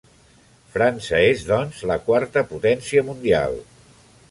França 0.77 1.19
és, 1.25 1.43
doncs, 1.51 1.83
la 1.91 1.99
quarta 2.09 2.45
potència 2.55 3.07
mundial. 3.13 3.63